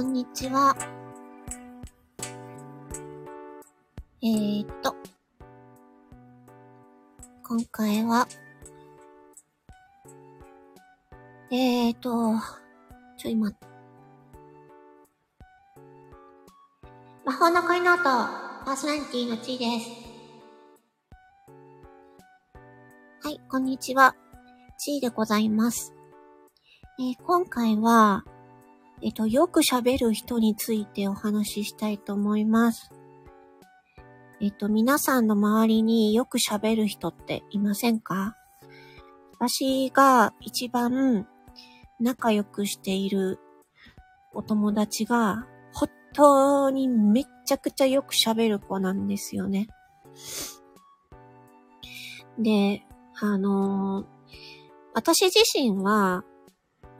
[0.00, 0.74] こんにちは。
[4.22, 4.96] えーっと、
[7.46, 8.26] 今回は、
[11.52, 12.32] えーっと、
[13.18, 13.52] ちょ、今、
[17.26, 18.04] 魔法の恋ノート、
[18.64, 19.90] パーソナリティのちーです。
[23.22, 24.16] はい、こんにちは。
[24.78, 25.92] ちーでございます。
[26.98, 28.24] えー今回は、
[29.02, 32.90] えっと、よく喋る人についてお話ししたいと思います。
[34.40, 38.36] えっと、皆さんの周りによく喋る人っていませんか？
[39.32, 41.26] 私が一番
[41.98, 43.38] 仲良くしている
[44.34, 49.68] お友達が、本当にめっちゃくちゃよく喋る子なんですよね。
[52.38, 52.82] で、
[53.20, 54.06] あのー
[54.92, 56.24] 私自身は、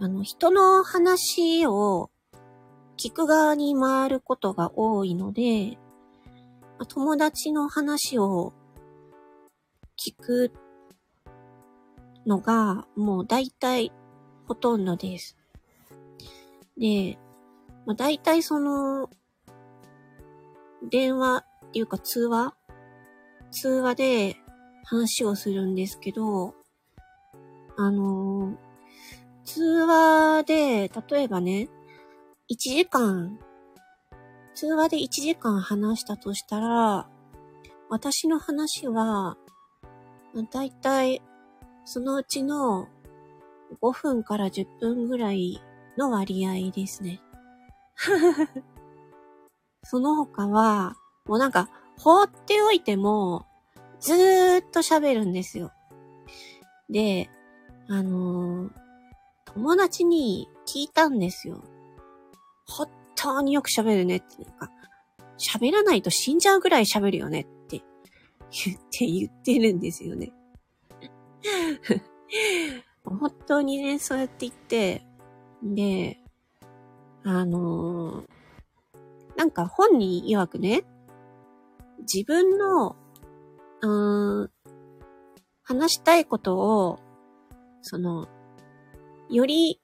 [0.03, 2.11] あの、人の話を
[2.97, 5.77] 聞く側に回ることが多いので、
[6.88, 8.55] 友達の話を
[10.02, 10.52] 聞く
[12.27, 13.93] のがもう大体
[14.47, 15.37] ほとんどです。
[16.79, 17.19] で、
[17.85, 19.11] まあ、大体その、
[20.91, 22.55] 電話っていうか通話？
[23.51, 24.37] 通話で
[24.85, 26.55] 話をするんですけど、
[27.77, 28.70] あのー
[29.45, 31.69] 通話で、例えばね、
[32.51, 33.38] 1時間、
[34.55, 37.09] 通話で1時間話したとしたら、
[37.88, 39.37] 私の話は、
[40.52, 41.23] だいたい、
[41.85, 42.88] そのうちの
[43.80, 45.61] 5分から10分ぐらい
[45.96, 47.21] の割合ですね。
[49.83, 50.96] その他は、
[51.27, 51.68] もうなんか、
[51.99, 53.46] 放っておいても、
[53.99, 55.73] ずーっと喋るんですよ。
[56.88, 57.30] で、
[57.88, 58.90] あのー
[59.54, 61.62] 友達に聞いたんですよ。
[62.66, 64.70] 本当によく喋るねって、なんか、
[65.38, 67.83] 喋らないと死んじゃうぐらい喋るよねって
[68.65, 70.33] 言って言ってるんですよね。
[73.05, 75.06] 本当にね、そうやって言って、
[75.62, 76.19] で、
[77.25, 78.41] あのー
[79.41, 80.84] なんか本人曰くね、
[82.00, 82.94] 自分の、
[83.81, 84.50] うーん、
[85.62, 86.99] 話したいことを、
[87.81, 88.28] その、
[89.31, 89.81] より、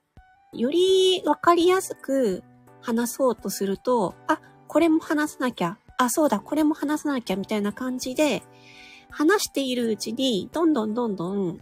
[0.52, 2.42] よりわかりやすく
[2.80, 8.42] 話そうとすると、あ、これも話さなきゃ、あ、そうだ、これも話さなきゃ、みたいな感じで、
[9.10, 11.58] 話しているうちに、どんどんどんどん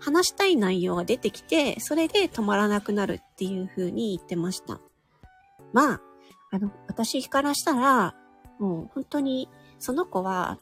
[0.00, 4.80] 話したい内容が出てきて、それで止まらなくなるっていう風に言ってました。
[5.72, 6.00] まあ、
[6.50, 8.14] あの、私からしたら、
[8.58, 9.48] もう本当に、
[9.78, 10.58] その子は、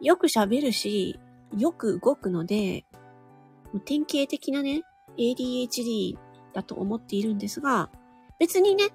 [0.00, 1.20] よく喋るし、
[1.56, 2.84] よく動くので、
[3.84, 4.82] 典型的なね、
[5.18, 6.18] ADHD
[6.52, 7.90] だと思っているんですが、
[8.38, 8.90] 別にね、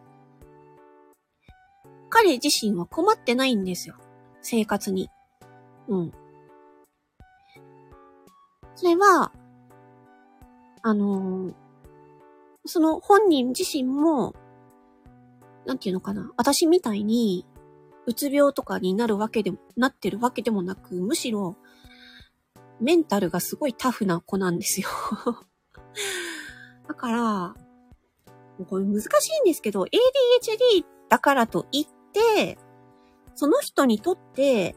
[2.09, 3.95] 彼自身は困ってないんですよ。
[4.41, 5.09] 生活に。
[5.87, 6.11] うん。
[8.75, 9.31] それは、
[10.81, 11.53] あのー
[12.65, 14.35] その本人自身も、
[15.65, 17.45] なんていうのかな、私みたいに、
[18.05, 21.57] うつ病とかになるわけでも、なってるわけでもなく、むしろ、
[22.79, 24.87] メンタルがすごいタフな子なんですよ。
[26.87, 27.55] だから、
[28.65, 32.57] これ難しいんですけど、ADHD だからといって、
[33.35, 34.75] その人にとって、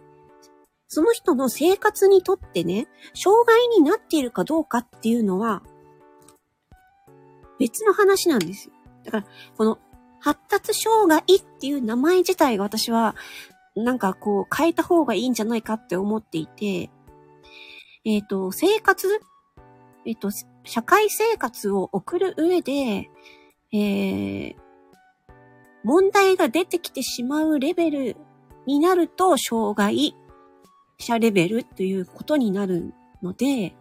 [0.89, 5.62] その人の生活にとってね、障害になっているかどうかっていうのは、
[7.59, 8.75] 別の話なんですよ。
[9.05, 9.79] だから、この、
[10.21, 13.17] 発達障害っていう名前自体が私は、
[13.75, 16.91] なんかこう、変えた方がいいんじゃないかって思っていて、
[18.05, 19.21] えっ、と、生活
[20.05, 20.31] えっと、
[20.65, 23.11] 社会生活を送る上で、
[23.73, 24.55] えー、
[25.84, 28.17] 問題が出てきてしまうレベル
[28.67, 30.15] になると、障害
[30.99, 33.75] 者レベルということになるので、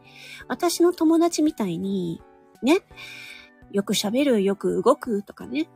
[0.47, 2.22] 私の友達みたいに、
[2.64, 2.80] ね、
[3.72, 5.69] よく喋る、よく動くとかね、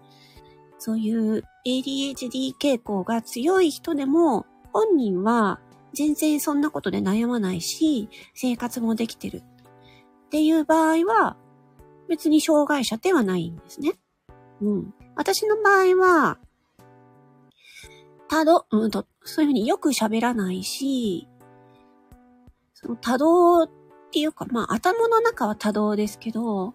[0.79, 5.59] そういう ADHD 傾向が強い人でも、本人は
[5.93, 9.43] 全然そんなことで悩まないし、生活もできてる。
[10.25, 11.37] っていう場合は、
[12.07, 13.93] 別に障害者ではないんですね。
[14.61, 14.93] うん。
[15.15, 16.37] 私の場合は、
[18.27, 21.27] 多動、うんと、そういうふうによく喋らないし、
[22.73, 23.69] その多動っ
[24.11, 26.73] ていうか、まあ頭の中は多動ですけど、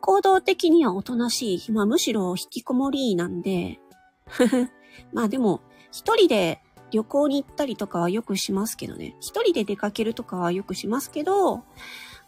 [0.00, 1.72] 行動的にはおとなしい。
[1.72, 3.80] まあむしろ引きこもりなんで、
[5.12, 9.16] まあでも、一人で旅行に行ったりとかはよくしますけどね。
[9.20, 11.64] 一人で出かけるとかはよくしますけど、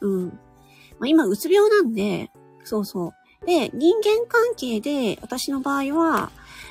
[0.00, 0.29] うん。
[0.99, 2.31] まあ今、うつ病なんで、
[2.65, 3.12] そうそ
[3.43, 3.47] う。
[3.47, 6.31] で、人間関係で、私の場合は、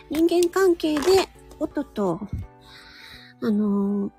[0.09, 1.29] 人間関係で、
[1.59, 2.19] おっとっと、
[3.41, 4.12] あのー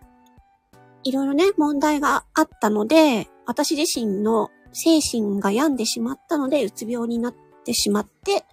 [1.04, 7.34] いろいろね、問題があったので、私自身の精神が病んでしまったので、うつ病になっ
[7.64, 8.44] てしまって、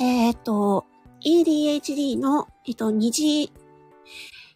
[0.00, 0.86] えっ、ー、と、
[1.24, 3.52] ADHD の、えっ、と、二次、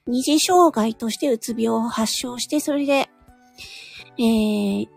[0.06, 3.10] 二次障害としてうつ病を発症して、それで、
[4.18, 4.88] えー、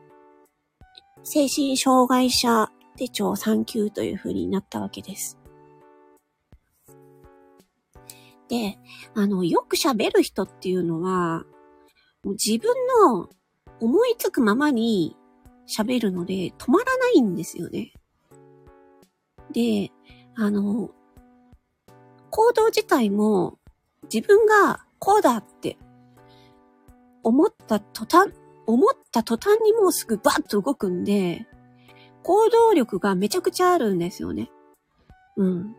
[1.24, 5.40] 精神障害者手帳3級という風になったわけです。
[8.50, 8.78] で、
[9.16, 11.46] あの、よく喋る人っていうのは、
[12.24, 12.74] もう自分
[13.10, 13.30] の
[13.80, 15.16] 思いつくままに
[15.68, 17.94] 喋るので止まらないんですよね。
[19.52, 19.92] で、
[20.36, 20.92] あの、
[22.30, 23.60] 行動自体も
[24.12, 25.78] 自分がこうだって
[27.24, 28.32] 思った途端、
[28.66, 31.48] 思った途端にもうすぐバッと動くんで、
[32.24, 34.50] 行動力がめちゃくちゃあるんですよね。
[35.38, 35.76] うん。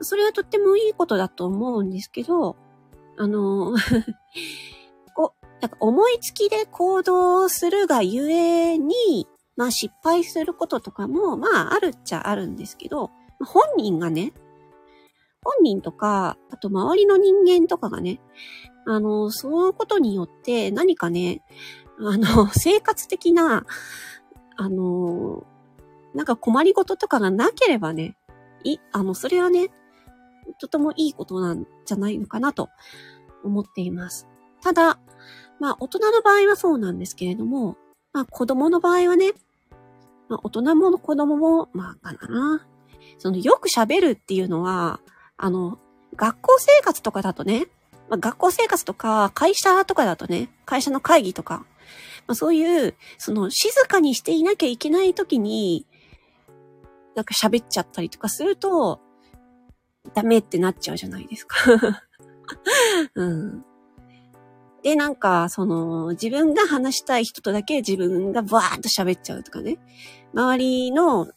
[0.00, 2.56] それはとってもいいことだと思うんですけど、
[3.16, 3.74] あの、
[5.14, 13.10] こう、なんか思いつきで行動するがゆえに、まあ失敗することとかも、まああるっちゃあるんですけど、
[13.44, 14.32] 本人がね、
[15.44, 18.20] 本人とか、あと周りの人間とかがね、
[18.86, 21.42] あの、そういうことによって何かね、
[21.98, 23.64] あの、 生活的な、
[24.56, 25.44] あの、
[26.14, 28.16] なんか困りごととかがなければね、
[28.64, 29.70] い、あの、それはね、
[30.60, 32.68] とてもいいことなんじゃないのかなと
[33.44, 34.28] 思っています。
[34.60, 34.98] ただ、
[35.58, 37.76] まあ、大人の場合はそうなんですけれども、
[38.12, 39.32] まあ、子供の場合はね、
[40.28, 42.66] まあ、大人も子供も、まあ、かな。
[43.18, 45.00] その、よく喋るっていうのは、
[45.36, 45.78] あの、
[46.16, 47.66] 学校生活とかだとね、
[48.12, 51.64] まあ、学校生活とか、会社とかだとね、会社の会議とか、
[52.26, 55.86] まあ、そういう、その、静かにしていなきゃいけない時に、
[57.16, 59.00] なんか喋っちゃったりとかすると、
[60.12, 61.56] ダメってなっちゃうじゃないですか
[63.16, 63.64] うん。
[64.82, 69.78] で、なんか、その、自分が話したい人とだけ自分がバーッと喋っちゃうとかね。
[70.34, 71.28] 周りの、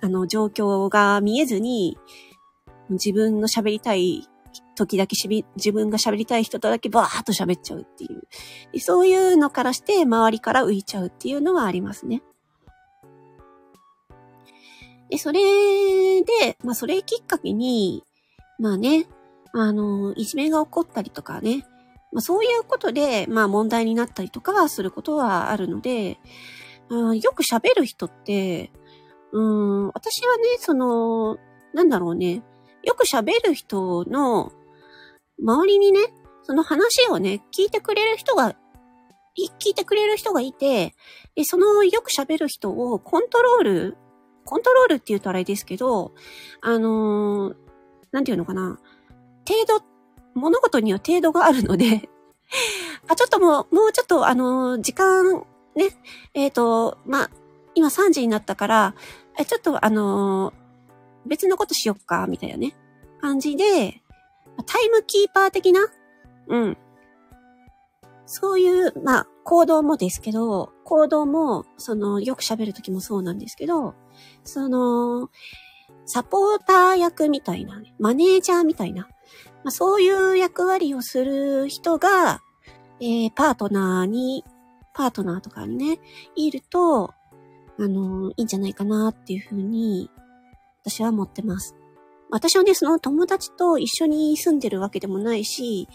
[0.00, 1.96] あの、状況が見えずに、
[2.88, 4.26] 自分の喋りたい
[4.80, 8.80] 時だけしび、自分が喋りたい人とだけバーッと喋っちゃうっていう。
[8.80, 12.22] そういうのからして、周りから浮いちゃうっていうのはありますね。
[15.10, 18.04] で、それで、まあ、それきっかけに、
[18.58, 19.06] まあね、
[19.52, 21.66] あの、いじめが起こったりとかね、
[22.12, 26.18] まあ、そういうことで、まあ問題になったりとかはすることはあるので、
[26.88, 28.72] うん、よく喋る人って、
[29.32, 31.38] うん、私はね、その、
[31.72, 32.42] なんだろうね、
[32.82, 34.52] よく喋る人の
[35.42, 36.00] 周りにね、
[36.42, 38.54] その話をね、聞いてくれる人が、
[39.36, 40.94] 聞いてくれる人がいて、
[41.34, 43.96] でそのよく喋る人をコントロール、
[44.44, 46.12] コントロールって言うとあれですけど、
[46.60, 47.56] あのー、
[48.12, 48.78] なんていうのかな、
[49.48, 49.84] 程度
[50.34, 52.08] 物事には程度があるので
[53.08, 55.44] あ、ちょっともう、もうちょっと、あのー、時間、
[55.74, 55.88] ね、
[56.34, 57.30] えっ、ー、と、ま、
[57.74, 58.94] 今3時になったから、
[59.38, 60.52] え、ちょっと、あの、
[61.26, 62.76] 別のことしよっか、みたいなね、
[63.20, 64.02] 感じで、
[64.62, 65.88] タイムキーパー的な、
[66.48, 66.76] うん。
[68.26, 73.94] そういう、まあ、行動もですけど、行動も、その、よく喋るときもそうなんですけど、
[74.44, 75.30] その、
[76.06, 79.08] サポーター役みたいな、ね、マネージャーみたいな、
[79.64, 82.40] まあ、そういう役割をする人が、
[83.00, 84.44] えー、パートナーに、
[84.94, 85.98] パートナーとかにね、
[86.36, 87.14] いると、
[87.78, 90.10] あの、いいんじゃないかなっていうふうに、
[90.84, 91.74] 私は思ってます。
[92.30, 95.88] 私はね、その友達と一緒に住んでるわけでもないし、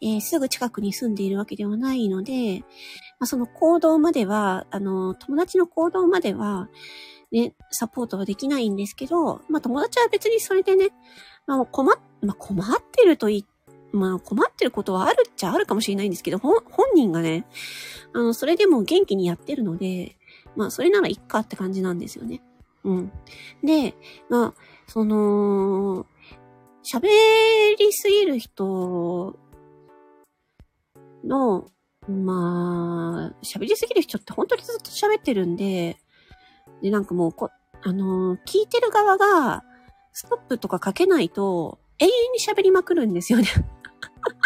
[0.00, 2.60] えー、すぐ近くに住んでいるわけではないので、
[3.18, 6.68] まあ、その行動までは、あの、友達の行動までは、
[7.32, 10.88] ね、サポートはできないんですけど、まあ友達は別にそれでね、
[11.46, 13.44] まあ困っ、まあ困ってると言
[13.92, 16.60] まあ困ってることはあるっちゃあるかもしれないんですけど、本
[16.94, 17.46] 人がね、
[18.12, 20.16] あの、それでも元気にやってるので、
[20.56, 22.42] まあそれならいっかって感じなんですよね。
[22.84, 23.12] うん。
[23.62, 23.94] で、
[24.28, 24.54] まあ、
[24.86, 26.06] その、
[26.82, 27.08] 喋
[27.78, 29.38] りすぎる人
[31.24, 31.66] の、
[32.08, 35.98] まあ、喋りすぎる人って本当にずっと喋ってるんで、
[36.82, 37.50] で、なんかもうこ、
[37.82, 39.62] あのー、聞いてる側が、
[40.12, 43.46] ストップとかかけないと、永遠に喋りまくるんですよね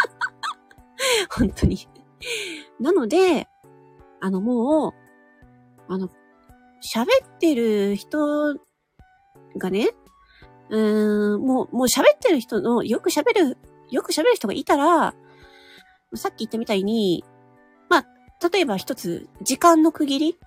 [1.30, 1.88] 本当に
[2.80, 3.46] なので、
[4.20, 4.92] あの、もう、
[5.92, 6.08] あの、
[6.84, 8.54] 喋ってる人
[9.56, 9.90] がね、
[10.70, 13.58] うーん、もう、もう喋ってる人の、よく喋る、
[13.90, 15.14] よく喋る人がいたら、
[16.14, 17.24] さっき言ったみたいに、
[17.88, 18.06] まあ、
[18.48, 20.38] 例えば一つ、時間の区切り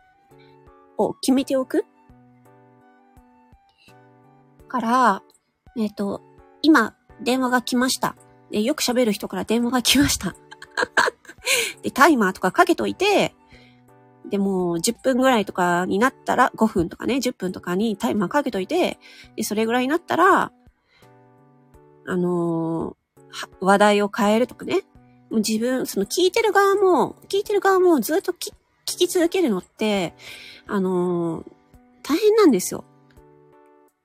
[0.98, 1.86] を決めておく。
[4.67, 5.24] から、
[5.77, 6.22] えっ、ー、と、
[6.62, 8.15] 今、電話が来ました。
[8.51, 10.36] で、よく喋る人から電話が来ました。
[11.82, 13.34] で、タイマーとかかけといて、
[14.29, 19.00] でも、10分ぐらいとかになったら、5分とかね、10分とかにタイマーかけといて、
[19.36, 20.51] で、それぐらいになったら、
[22.05, 24.81] あのー、話題を変えるとかね。
[25.29, 28.53] もう自分、その聞いてる側も、聞いてる側もずっと聞
[28.86, 30.13] き続けるのって、
[30.67, 31.46] あのー、
[32.03, 32.86] 大変なんですよ。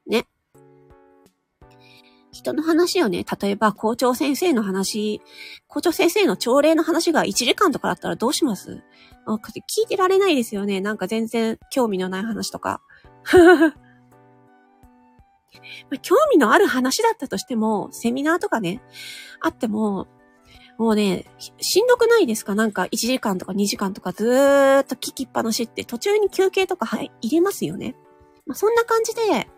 [0.06, 0.26] ね。
[2.32, 5.20] 人の話をね、例えば校長先生の話、
[5.68, 8.82] 校長先生の朝礼の話が1時間とかだったらどうします？
[9.26, 10.80] 聞いてられないですよね。
[10.80, 12.80] なんか全然興味のない話とか。
[15.90, 18.82] ま興味のある話だったとしても、セミナーとかね、
[19.40, 20.06] あっても、
[20.78, 22.54] もうね、しんどくないですか？
[22.54, 27.94] なんか1時間とか2時間とかずーっと聞きっぱなしって途中に休憩とか入れますよね。
[28.46, 29.48] まあ、そんな感じで、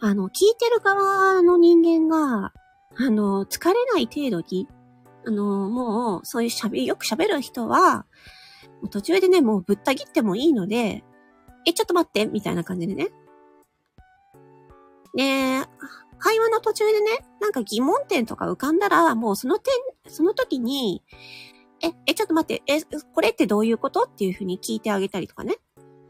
[0.00, 2.52] あの、聞いてる側の人間が、
[2.96, 4.66] あの、疲れない程度に、
[5.26, 8.06] あの、もう、そういう喋り、よく喋る人は、
[8.90, 11.04] 途中でね、もうぶった切ってもいいので、
[11.66, 13.08] え、ちょっと待って、みたいな感じでね。
[15.14, 15.66] で、
[16.18, 19.74] 会話の途中でね、なんか疑問点とか浮かんだら、もうその点、
[20.08, 21.02] その時に、
[21.82, 22.80] え、え、ちょっと待って、え、
[23.14, 25.56] これってどういうことっていうふうに聞いてあげたりとかね。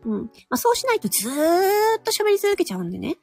[0.05, 0.23] うん。
[0.49, 3.19] まあ、そうしないとずーっと喋り続けちゃうんでね。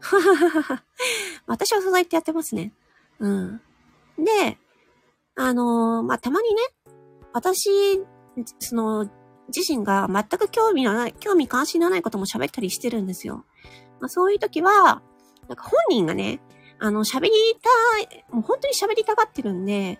[1.46, 2.72] 私はそうやってやってますね。
[3.20, 3.60] うん。
[4.18, 4.58] で、
[5.34, 6.60] あのー、まあ、たまにね、
[7.32, 7.70] 私、
[8.58, 9.10] その、
[9.54, 13.44] 自身が全く興味のない、興味関心のないことも喋ったりしてるんですよ。
[14.00, 15.02] まあ、そういう時は、
[15.48, 16.40] なんか本人がね、
[16.78, 17.30] あの、喋り
[17.62, 19.98] たい、もう本当に喋りたがってるんで、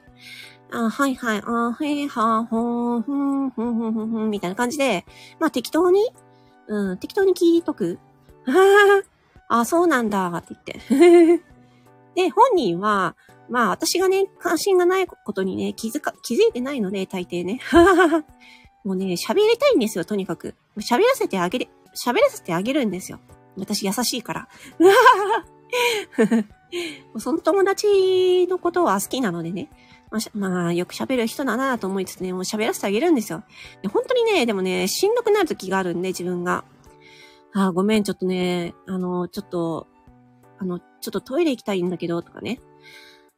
[0.74, 5.04] あはいはい、あへは、ほん、ふん、ふん、ふん、ふん、ふん、みたいな感じで、
[5.38, 6.10] まあ適当に、
[6.66, 7.98] うん、適当に聞いとく。
[9.48, 10.54] あ、そうなんだ、って
[10.88, 11.42] 言って。
[12.16, 13.16] で、本人は、
[13.52, 17.60] まあ私がね、関心がないことにね、気づか、気づいてないので、大抵ね。
[18.82, 20.54] もうね、喋りたいんですよ、とにかく。
[20.78, 23.20] 喋らせてあげる、喋らせてあげるんですよ。
[23.58, 24.48] 私優しいから。
[27.18, 29.68] その友達のことは好きなのでね。
[30.10, 33.44] まあ、まあ、よく喋る人だなと思いつつね、もう喋らせてあげるんですよ。
[33.92, 36.64] 本当にね、でもね、しんどくなる時があるんで、自分が。
[37.52, 39.88] ああ、ごめん、ちょっとね、あの、ちょっと、
[40.58, 42.58] あの、ちょっとトイレ行きたいんだけど、とかね。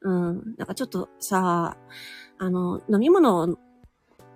[0.04, 0.54] うん。
[0.56, 1.76] なんかちょっとさ、
[2.38, 3.46] あの、飲み物を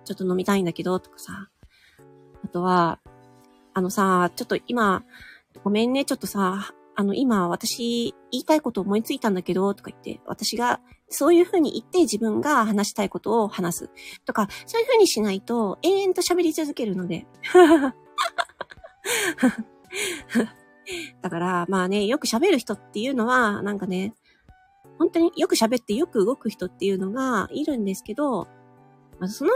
[0.03, 1.49] ちょっと飲みたいんだけど、とかさ。
[2.43, 2.99] あとは、
[3.73, 5.03] あのさ、ちょっと今、
[5.63, 13.89] ごめんね、ちょっとさ、あの、今私言いたいこと思いついたんだけど、とか言って、私がそういうふうに言って自分が話したいことを話す。
[14.25, 17.27] とか、そういうふうにしないと永遠と喋り続けるので。
[21.21, 24.13] だから、まあね、よく喋る人っていうのは、なんかね、
[24.99, 28.47] 本当によく喋ってよく動く人っていうのがいるんですけど、
[29.19, 29.51] まあ、その、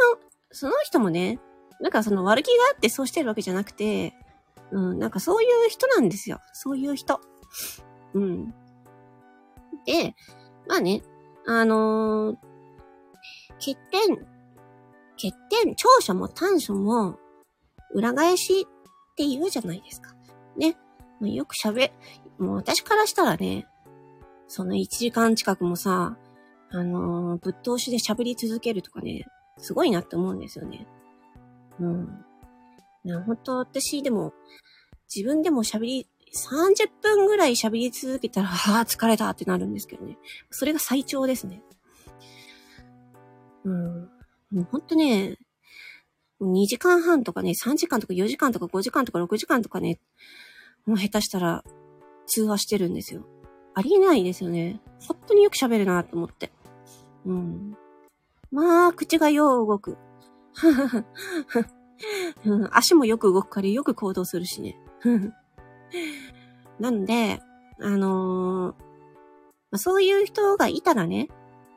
[0.52, 1.40] その人もね、
[1.82, 4.14] なんかその悪気があってそうしてるわけじゃなくて、
[4.72, 6.40] うん、なんかそういう人なんですよ。
[6.54, 7.20] そういう人。
[8.14, 8.54] うん。
[9.86, 10.16] で、
[10.68, 11.04] まあね、
[11.46, 12.36] あのー、
[13.60, 14.16] 欠点、
[15.16, 17.18] 欠点、長所も短所も、
[17.94, 20.16] 裏返しって言うじゃないですか。
[20.58, 20.78] ね。
[21.20, 21.92] ま、よく喋、
[22.40, 23.68] もう私からしたらね、
[24.48, 26.18] その1時間近くもさ、
[26.70, 29.26] あのー、ぶっ通しで喋り続けるとかね、
[29.58, 30.88] すごいなって思うんですよね。
[31.80, 32.26] うん。
[33.04, 34.34] な本当私でも、
[35.14, 40.18] 自分でも喋り、30分ぐらい喋り続けたら、 ああ、疲れたってなるんですけどね。
[40.50, 41.62] それが最長ですね。
[43.66, 44.10] うん。
[44.52, 45.38] もうほんとね、
[46.42, 50.00] 2時間半とかね、3時間とか4時間とか5時間とか6時間とかね、
[50.86, 51.64] もう下手したら
[52.26, 53.26] 通話してるんですよ。
[53.76, 54.80] ありえないですよね。
[55.08, 56.52] 本当によく喋るなと思って。
[57.26, 57.76] うん。
[58.52, 59.98] まあ、口がよう動く。
[62.72, 64.78] 足もよく動くからよく行動するしね。
[66.80, 67.42] なんで、
[67.80, 68.76] あのー、
[69.72, 71.30] まそういう人がいたらね、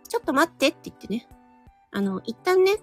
[0.09, 1.29] ちょっと待ってって言ってね、
[1.91, 2.77] あの、一旦ね、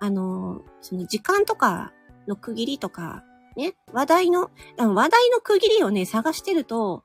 [0.00, 1.92] あのー、その時間とか
[2.26, 3.24] の区切りとか、
[3.56, 7.04] ね、話題の、話題の区切りをね、探してると、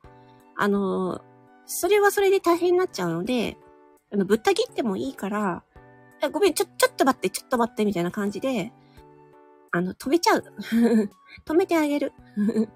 [0.57, 1.21] あの、
[1.65, 3.57] それはそれで大変になっちゃうので、
[4.12, 5.63] あの、ぶった切ってもいいから、
[6.31, 8.71] ごめん、ちょ、ちょっと待って、ちょっと待って、みたいな感じで、
[9.71, 10.43] あの、止めちゃう。
[11.45, 12.13] 止めてあげる。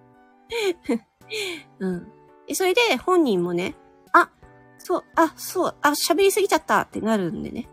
[1.79, 2.11] うん。
[2.53, 3.75] それで本人もね、
[4.11, 4.29] あ、
[4.77, 7.69] そう、あ、そう、あ、喋りすぎちゃったってなるんでね。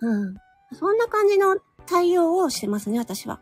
[0.00, 0.34] うん。
[0.72, 3.40] そんな感じの対応をしてますね、私は。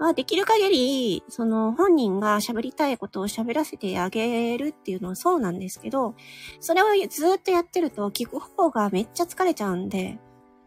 [0.00, 6.14] まあ、できる限り、その本人が喋りたいことを喋らせてあげるっていうのはそうなんですけど、
[6.58, 10.18] それをずっとやってると聞く方がめっちゃ疲れちゃうんで、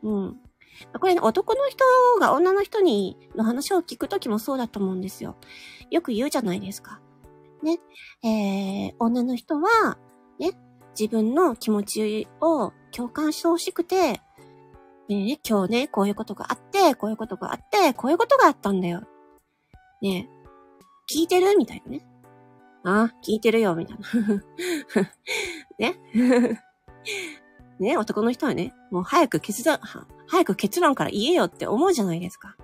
[0.03, 0.37] うん。
[0.99, 1.83] これね、男の人
[2.19, 5.35] が女の人にの話を聞くときもそうだと思うんですよ。
[5.89, 7.01] よく言うじゃないですか。
[7.63, 7.79] ね。
[8.23, 9.97] えー、女の人は、
[10.37, 10.51] ね、
[10.99, 14.21] 自分の気持ちを共感してほしくて、
[15.09, 19.07] ね、今日ね、こういうことがあって、こういうことがあって、こういうことがあったんだよ。
[20.03, 20.29] ね
[21.11, 21.57] 聞いてる？
[21.57, 22.05] みたいなね。
[22.83, 24.05] ああ、聞いてるよ、みたいな。
[25.79, 25.95] ね？
[27.79, 29.79] ね、男の人はね、もう早く決断、
[30.27, 32.55] 早く結論から言えよって思うじゃないですか。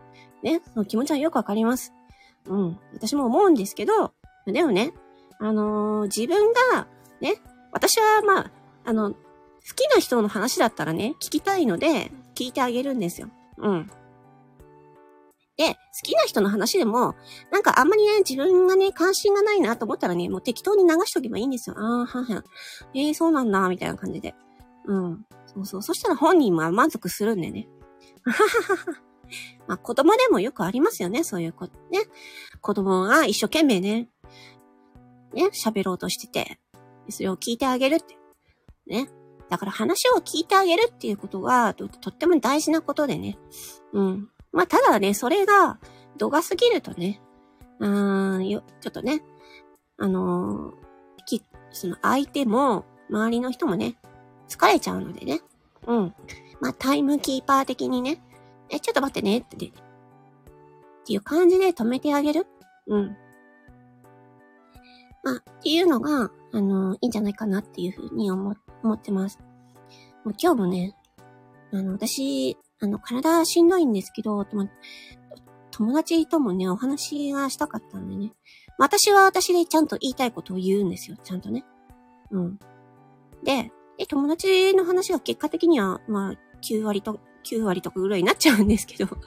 [0.43, 1.93] ね、その気持ちはよくわかります。
[2.45, 2.79] うん。
[2.93, 4.13] 私も思うんですけど、
[4.45, 4.93] でもね、
[5.39, 6.87] あのー、自分が、
[7.21, 7.41] ね、
[7.71, 8.51] 私はまあ、
[8.85, 9.17] あの、好
[9.75, 13.29] きな人の話だったらね、聞きたいので、聞いてあげるんですよ。
[13.57, 13.91] うん。
[15.59, 17.15] で、好きな人の話でも、
[17.51, 21.75] なんかあんまりね、自分がね、関心がないなと思ったらね、もう適当に流しとけばいいんですよ。
[21.77, 22.43] ああ、はは。
[22.95, 24.33] ええー、そうなんだ、みたいな感じで。
[24.85, 25.25] うん。
[25.47, 25.83] そうそう。
[25.83, 27.67] そしたら本人も満足するんでね。
[28.23, 29.01] ははは。
[29.67, 31.73] まあ子供でもよくありますよね、そういうこと。
[31.91, 31.99] ね。
[32.61, 34.07] 子供が一生懸命ね、
[35.33, 36.57] ね、喋ろうとしてて、
[37.09, 38.17] それを聞いてあげるって。
[38.87, 39.09] ね。
[39.49, 43.37] だから話を聞いてあげるっていうことが、とっても大事なことでね。
[43.91, 44.29] うん。
[44.51, 45.79] まあ、ただね、それが、
[46.17, 47.21] 度が過ぎるとね、
[47.79, 49.21] うーん、よ、ちょっとね、
[49.97, 53.95] あのー、き、その相手も、周りの人もね、
[54.47, 55.41] 疲れちゃうのでね。
[55.87, 56.13] うん。
[56.59, 58.21] まあ、タイムキーパー的にね、
[58.69, 59.71] え、ちょっと待ってね、って、って
[61.13, 62.45] いう感じで止めてあげる。
[62.87, 63.17] うん。
[65.23, 69.39] まあ、っていうのが、あのー、いいんじゃないかなっていうふうに思、思ってます。
[70.23, 70.95] もう今日もね、
[71.71, 74.45] あの、私、あの、体はしんどいんですけど、
[75.71, 78.33] 友達ともね、お話がしたかったんでね。
[78.77, 81.17] 私は私でちゃんと言いたいことを言うんですよ。
[81.23, 81.65] ちゃんとね。
[82.31, 82.59] うん。
[83.43, 89.09] で、で友達の話が結果的には、まあ、9割と、9割とかぐらいになっちゃうんですけど。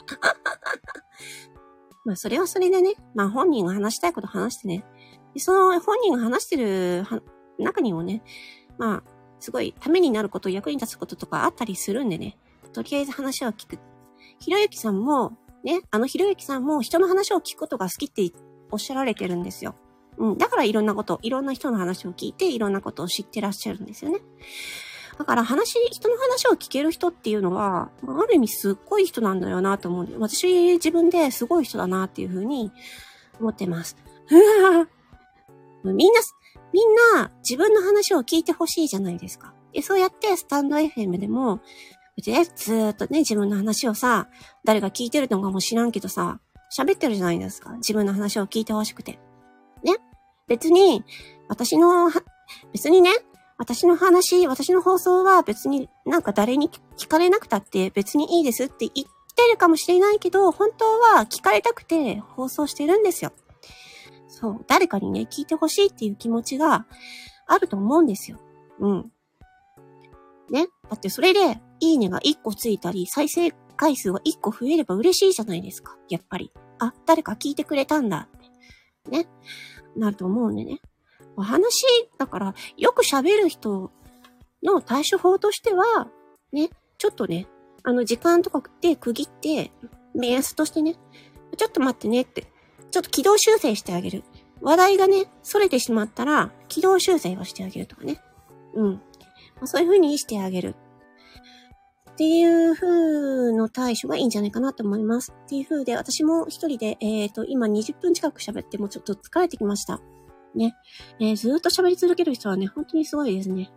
[2.05, 4.85] まあ、それはそれでね、まあ、本人が話したいこと話してね。
[5.35, 7.05] でその本人が話してる
[7.59, 8.23] 中にもね、
[8.79, 9.03] まあ、
[9.39, 12.39] すごいためになること、役に立つこととかあったりするんでね。
[12.73, 13.79] とりあえず話を聞く。
[14.39, 15.33] ひろゆきさんも、
[15.65, 18.31] ね、あのひろゆきさんも人の話を聞くことが好きって
[18.71, 19.75] おっしゃられてるんですよ。
[20.19, 20.39] うん。
[20.39, 24.21] だからいろんなこと、いろんな人の話を聞いて、いろんなことを知ってらっしゃるんですよね。
[25.19, 32.73] だから話、人の話を聞ける人っていうのは、ある意味すっごい人なんだよなと思うんで、私自分ですごい人だなっていうふうに
[33.39, 33.97] 思ってます。
[35.85, 36.21] みんな、
[36.73, 39.55] みんな自分の話を聞いてほしいじゃないですか。
[39.73, 41.61] で、そうやってスタンド FM でも、
[42.17, 44.29] で、ずっとね、自分の話をさ、
[44.65, 46.41] 誰が聞いてるのかも知らんけどさ、
[46.77, 47.73] 喋ってるじゃないですか。
[47.77, 49.19] 自分の話を聞いてほしくて。
[49.83, 49.97] ね。
[50.49, 51.05] 別に、
[51.49, 52.11] 私の、
[52.73, 53.11] 別にね、
[53.59, 63.33] 私の話、私の放送は別になんか誰に聞かれなくたって別にいいですって言ってるかもしれないけど、本当は聞かれたくて放送してるんですよ。
[64.29, 64.65] そう。
[64.67, 66.87] 誰かにね、聞いてほしいっていう気持ちが
[67.47, 68.39] あると思うんですよ。
[68.81, 69.13] うん。
[70.51, 70.67] ね。
[70.91, 75.97] だってそれで、いいねが1個ついたり、再生回数が1個増えれば嬉しいじゃないですか。
[76.09, 76.53] やっぱり。
[76.79, 78.41] あ、誰か聞いてくれたんだっ
[79.05, 79.11] て。
[79.11, 79.29] ね。
[79.97, 80.81] なると思うんでね。
[81.37, 81.85] お話、
[82.19, 83.91] だから、よく喋る人
[84.63, 86.09] の対処法としては、
[86.53, 87.49] ね、ちょっとね、
[87.83, 89.73] あの、時間とかで区切って、
[90.15, 90.95] 目安としてね、
[91.57, 92.47] ちょっと待ってねって、
[92.93, 94.23] ちょっと軌道修正してあげる。
[94.61, 98.21] 話題がね、逸れてしまったら、軌道修正をしてあげるとかね。
[98.75, 98.93] うん。
[98.93, 99.01] ま
[99.63, 100.77] あ、そういう風にしてあげる。
[102.13, 105.33] っていう風の対処がいいんじゃないかなと思います。
[105.47, 110.01] っていう風で、私も一人で、えっ、ー、と、今20分近く喋ってもちょっと疲れてきました。
[110.55, 110.75] ね。
[111.21, 113.71] えー、ずっと喋り続ける人はね、本当にすごいですね。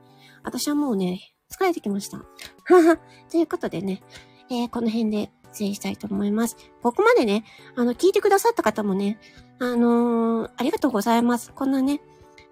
[0.44, 2.18] 私はもうね、疲れてきました。
[2.18, 2.26] は
[2.66, 2.98] は。
[3.30, 4.04] ということでね、
[4.50, 6.58] えー、この辺で失礼したいと思います。
[6.82, 7.46] ここまでね、
[7.76, 9.18] あの、聞いてくださった方もね、
[9.60, 11.54] あのー、ありがとうございます。
[11.54, 12.02] こんなね、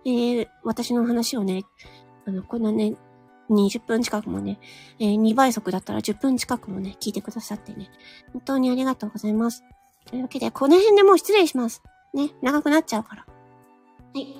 [0.06, 1.64] えー、私の話をね、
[2.26, 2.96] あの、こんなね、
[3.50, 4.60] 20分近くもね、
[5.00, 7.90] えー、2倍速だったら10分近くもね、聞いてくださってね、
[8.32, 9.64] 本当にありがとうございます。
[10.06, 11.82] というわけで、この辺でもう失礼します。
[12.14, 13.26] ね、長くなっちゃうから。
[13.26, 14.36] はい。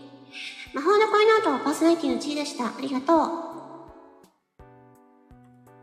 [0.74, 2.66] 魔法の恋ノートパーソナリティの G でした。
[2.66, 3.53] ありがとう。